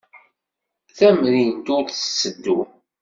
Tamrint-a 0.97 1.71
ur 1.77 1.83
tetteddu. 1.87 2.59